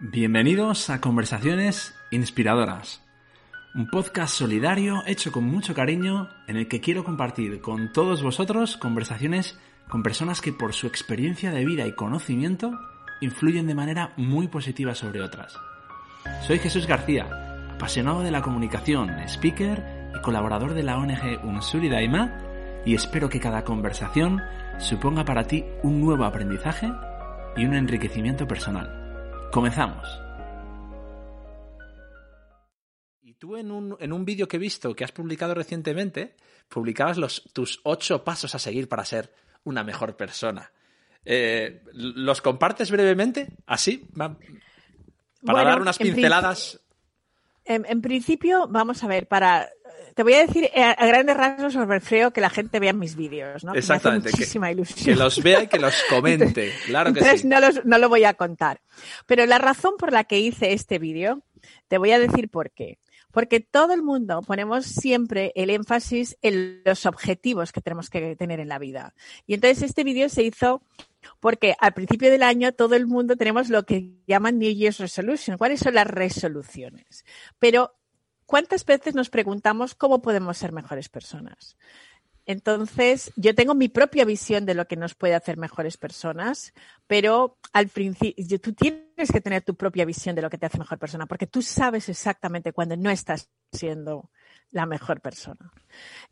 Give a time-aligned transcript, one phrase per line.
[0.00, 3.00] Bienvenidos a Conversaciones Inspiradoras,
[3.76, 8.76] un podcast solidario hecho con mucho cariño en el que quiero compartir con todos vosotros
[8.76, 9.56] conversaciones
[9.88, 12.76] con personas que por su experiencia de vida y conocimiento
[13.20, 15.56] influyen de manera muy positiva sobre otras.
[16.44, 17.28] Soy Jesús García,
[17.72, 23.40] apasionado de la comunicación, speaker y colaborador de la ONG Unsuri Daima y espero que
[23.40, 24.42] cada conversación
[24.78, 26.92] suponga para ti un nuevo aprendizaje
[27.56, 29.03] y un enriquecimiento personal.
[29.54, 30.08] Comenzamos.
[33.22, 36.34] Y tú en un, en un vídeo que he visto que has publicado recientemente,
[36.68, 40.72] publicabas los, tus ocho pasos a seguir para ser una mejor persona.
[41.24, 43.46] Eh, ¿Los compartes brevemente?
[43.64, 44.08] ¿Así?
[44.16, 44.38] Para
[45.42, 46.80] Bueno, dar unas en pinceladas.
[47.64, 49.70] En, en principio, vamos a ver, para
[50.14, 52.92] te voy a decir eh, a, a grandes rasgos sobre Freo que la gente vea
[52.92, 53.74] mis vídeos, ¿no?
[53.74, 55.04] Exactamente, Me que- hace muchísima ilusión.
[55.16, 56.72] Que los vea y que los comente.
[56.86, 57.46] Claro que Entonces sí.
[57.48, 58.80] no, los- no lo voy a contar.
[59.26, 61.42] Pero la razón por la que hice este vídeo,
[61.88, 62.98] te voy a decir por qué.
[63.32, 68.60] Porque todo el mundo ponemos siempre el énfasis en los objetivos que tenemos que tener
[68.60, 69.12] en la vida.
[69.44, 70.82] Y entonces este vídeo se hizo
[71.40, 75.58] porque al principio del año todo el mundo tenemos lo que llaman New Year's Resolution.
[75.58, 77.24] ¿Cuáles son las resoluciones?
[77.58, 77.94] Pero
[78.46, 81.76] ¿cuántas veces nos preguntamos cómo podemos ser mejores personas?
[82.46, 86.74] Entonces, yo tengo mi propia visión de lo que nos puede hacer mejores personas,
[87.06, 90.78] pero al principio tú tienes que tener tu propia visión de lo que te hace
[90.78, 94.30] mejor persona, porque tú sabes exactamente cuando no estás siendo
[94.70, 95.72] la mejor persona.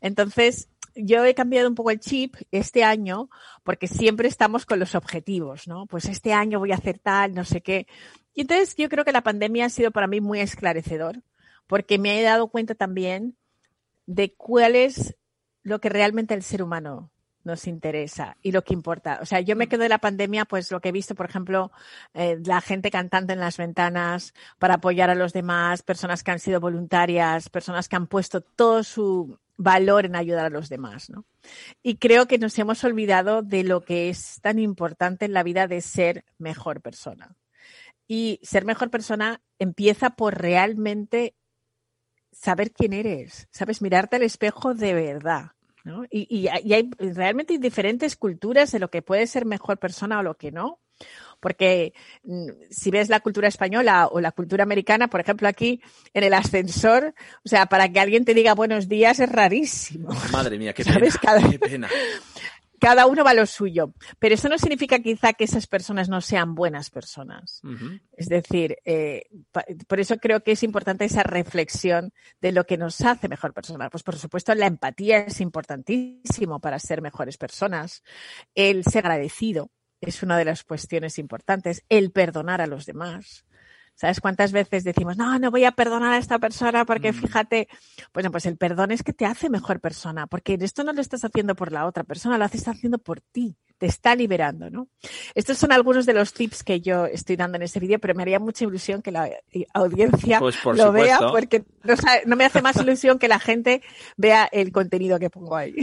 [0.01, 3.29] Entonces, yo he cambiado un poco el chip este año,
[3.63, 5.87] porque siempre estamos con los objetivos, ¿no?
[5.87, 7.87] Pues este año voy a hacer tal, no sé qué.
[8.35, 11.23] Y entonces yo creo que la pandemia ha sido para mí muy esclarecedor,
[11.67, 13.35] porque me he dado cuenta también
[14.05, 15.15] de cuál es
[15.63, 17.11] lo que realmente el ser humano
[17.43, 19.19] nos interesa y lo que importa.
[19.21, 21.71] O sea, yo me quedo de la pandemia, pues lo que he visto, por ejemplo,
[22.13, 26.39] eh, la gente cantando en las ventanas para apoyar a los demás, personas que han
[26.39, 31.25] sido voluntarias, personas que han puesto todo su valor en ayudar a los demás, ¿no?
[31.83, 35.67] Y creo que nos hemos olvidado de lo que es tan importante en la vida
[35.67, 37.35] de ser mejor persona.
[38.07, 41.35] Y ser mejor persona empieza por realmente
[42.33, 45.51] saber quién eres, sabes, mirarte al espejo de verdad.
[45.85, 46.05] ¿no?
[46.09, 50.23] Y, y- y hay realmente diferentes culturas de lo que puede ser mejor persona o
[50.23, 50.79] lo que no.
[51.41, 55.81] Porque mm, si ves la cultura española o la cultura americana, por ejemplo, aquí
[56.13, 57.13] en el ascensor,
[57.43, 60.09] o sea, para que alguien te diga buenos días es rarísimo.
[60.31, 60.95] Madre mía, qué pena.
[60.95, 61.17] ¿Sabes?
[61.17, 61.89] Cada- Qué pena.
[62.83, 63.93] Cada uno va a lo suyo.
[64.19, 67.61] Pero eso no significa quizá que esas personas no sean buenas personas.
[68.17, 69.23] Es decir, eh,
[69.87, 72.11] por eso creo que es importante esa reflexión
[72.41, 73.89] de lo que nos hace mejor persona.
[73.89, 78.03] Pues por supuesto la empatía es importantísimo para ser mejores personas.
[78.53, 79.71] El ser agradecido
[80.01, 81.85] es una de las cuestiones importantes.
[81.87, 83.45] El perdonar a los demás.
[83.95, 87.15] ¿Sabes cuántas veces decimos, no, no voy a perdonar a esta persona porque Mm.
[87.15, 87.67] fíjate,
[88.13, 91.23] bueno, pues el perdón es que te hace mejor persona, porque esto no lo estás
[91.23, 94.87] haciendo por la otra persona, lo haces haciendo por ti, te está liberando, ¿no?
[95.35, 98.21] Estos son algunos de los tips que yo estoy dando en este vídeo, pero me
[98.21, 99.29] haría mucha ilusión que la
[99.73, 103.39] audiencia Pues por lo vea, porque no, sabe- no me hace más ilusión que la
[103.39, 103.81] gente
[104.15, 105.75] vea el contenido que pongo ahí.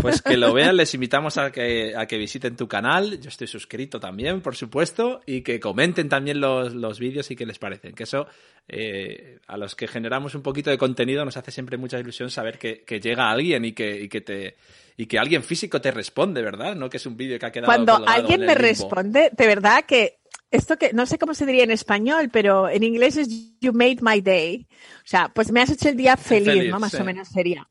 [0.00, 3.18] Pues que lo vean, les invitamos a que, a que visiten tu canal.
[3.20, 7.46] Yo estoy suscrito también, por supuesto, y que comenten también los, los vídeos y qué
[7.46, 7.94] les parecen.
[7.94, 8.28] Que eso,
[8.68, 12.58] eh, a los que generamos un poquito de contenido, nos hace siempre mucha ilusión saber
[12.58, 14.54] que, que llega alguien y que, y que te
[14.96, 16.76] y que alguien físico te responde, ¿verdad?
[16.76, 19.84] No que es un vídeo que ha quedado Cuando alguien en me responde, de verdad
[19.84, 20.20] que
[20.50, 23.28] esto que no sé cómo se diría en español, pero en inglés es
[23.60, 24.66] you made my day.
[24.98, 26.80] O sea, pues me has hecho el día feliz, Feliz, ¿no?
[26.80, 26.98] Más sí.
[26.98, 27.68] o menos sería.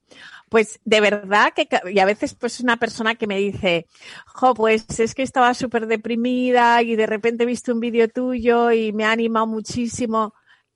[0.47, 3.85] Pues de verdad que, y a veces pues una persona que me dice,
[4.25, 8.71] jo, pues es que estaba súper deprimida y de repente he visto un vídeo tuyo
[8.71, 10.33] y me ha animado muchísimo.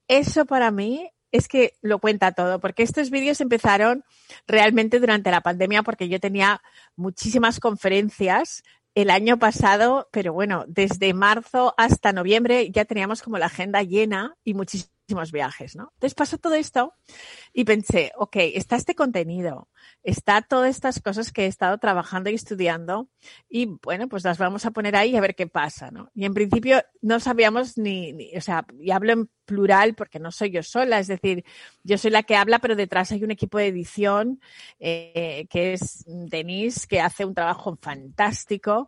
[0.08, 4.06] Eso para mí es que lo cuenta todo, porque estos vídeos empezaron
[4.48, 6.62] realmente durante la pandemia porque yo tenía
[6.96, 8.64] muchísimas conferencias
[8.96, 14.36] el año pasado, pero bueno, desde marzo hasta noviembre ya teníamos como la agenda llena
[14.44, 14.93] y muchísimos
[15.32, 15.92] viajes, ¿no?
[15.94, 16.94] Entonces pasó todo esto
[17.54, 19.70] y pensé, ok, está este contenido,
[20.02, 23.10] está todas estas cosas que he estado trabajando y estudiando
[23.50, 26.10] y bueno, pues las vamos a poner ahí a ver qué pasa, ¿no?
[26.16, 30.52] Y en principio no sabíamos ni, o sea, y hablo en plural porque no soy
[30.52, 31.44] yo sola, es decir,
[31.84, 34.40] yo soy la que habla, pero detrás hay un equipo de edición
[34.80, 38.88] eh, que es Denise, que hace un trabajo fantástico.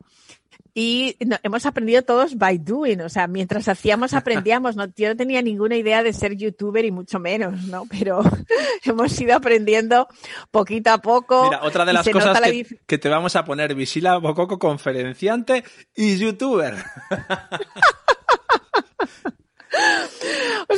[0.74, 5.16] Y no- hemos aprendido todos by doing, o sea, mientras hacíamos aprendíamos, no, yo no
[5.16, 7.86] tenía ninguna idea de ser youtuber y mucho menos, ¿no?
[7.90, 8.22] Pero
[8.84, 10.08] hemos ido aprendiendo
[10.52, 11.46] poquito a poco.
[11.46, 15.64] Mira, otra de las cosas la que, que te vamos a poner, Visila Bococo, conferenciante
[15.96, 16.76] y youtuber.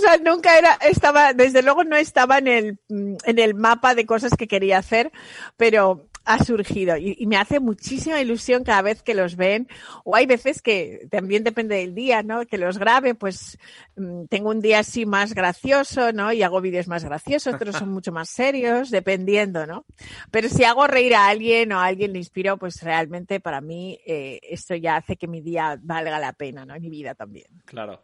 [0.08, 4.36] sea, nunca era, estaba, desde luego no estaba en el, en el mapa de cosas
[4.38, 5.12] que quería hacer,
[5.58, 9.68] pero ha surgido y, me hace muchísima ilusión cada vez que los ven.
[10.04, 12.46] O hay veces que también depende del día, ¿no?
[12.46, 13.58] Que los grabe, pues
[13.96, 16.34] mm, tengo un día así más gracioso, ¿no?
[16.34, 19.86] Y hago vídeos más graciosos, otros son mucho más serios, dependiendo, ¿no?
[20.30, 23.98] Pero si hago reír a alguien o a alguien le inspiro, pues realmente para mí
[24.06, 26.76] eh, esto ya hace que mi día valga la pena, ¿no?
[26.76, 27.48] Y mi vida también.
[27.64, 28.02] Claro.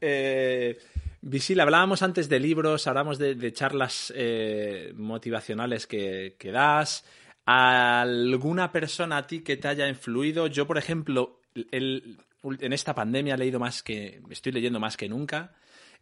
[0.00, 0.78] Eh,
[1.20, 7.04] Visil, hablábamos antes de libros, hablamos de, charlas eh, motivacionales que, que das
[7.46, 10.48] alguna persona a ti que te haya influido.
[10.48, 15.54] Yo, por ejemplo, en esta pandemia he leído más que, estoy leyendo más que nunca.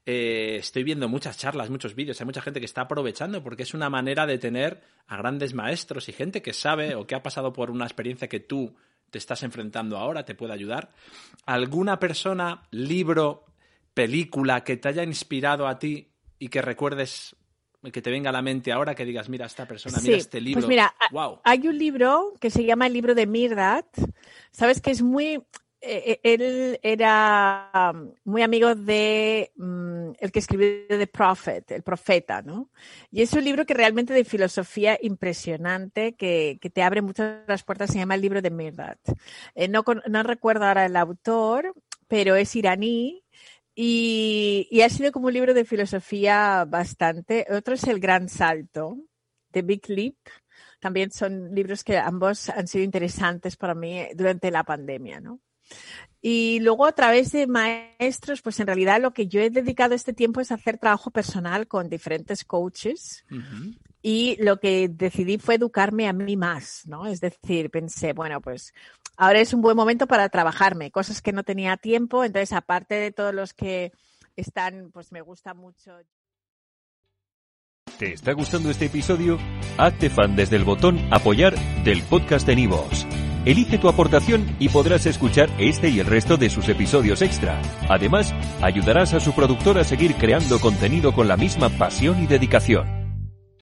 [0.06, 3.72] Eh, estoy viendo muchas charlas, muchos vídeos, hay mucha gente que está aprovechando porque es
[3.72, 7.54] una manera de tener a grandes maestros y gente que sabe o que ha pasado
[7.54, 8.74] por una experiencia que tú
[9.08, 10.90] te estás enfrentando ahora, te puede ayudar.
[11.46, 13.46] ¿Alguna persona, libro,
[13.94, 16.08] película que te haya inspirado a ti
[16.38, 17.34] y que recuerdes
[17.92, 20.60] que te venga a la mente ahora que digas, mira, esta persona, mira este libro.
[20.60, 20.94] Pues mira,
[21.42, 23.86] hay un libro que se llama el libro de Mirdat,
[24.50, 25.42] sabes que es muy,
[25.80, 31.82] eh, eh, él era um, muy amigo de mm, el que escribió The Prophet, el
[31.82, 32.70] profeta, ¿no?
[33.10, 37.64] Y es un libro que realmente de filosofía impresionante, que, que te abre muchas las
[37.64, 38.98] puertas, se llama el libro de Mirdat.
[39.54, 41.74] Eh, no, no recuerdo ahora el autor,
[42.08, 43.23] pero es iraní
[43.74, 47.46] y, ha sido como un libro de filosofía bastante.
[47.50, 48.98] Otro es El Gran Salto,
[49.50, 50.16] de Big Leap.
[50.80, 55.40] También son libros que ambos han sido interesantes para mí durante la pandemia, ¿no?
[56.20, 60.12] Y luego a través de maestros, pues en realidad lo que yo he dedicado este
[60.12, 63.24] tiempo es hacer trabajo personal con diferentes coaches.
[64.06, 67.06] Y lo que decidí fue educarme a mí más, ¿no?
[67.06, 68.74] Es decir, pensé, bueno, pues
[69.16, 72.22] ahora es un buen momento para trabajarme, cosas que no tenía tiempo.
[72.22, 73.92] Entonces, aparte de todos los que
[74.36, 75.96] están, pues me gusta mucho.
[77.98, 79.38] ¿Te está gustando este episodio?
[79.78, 83.06] Hazte fan desde el botón apoyar del podcast de Nivos.
[83.46, 87.62] Elige tu aportación y podrás escuchar este y el resto de sus episodios extra.
[87.88, 92.93] Además, ayudarás a su productor a seguir creando contenido con la misma pasión y dedicación.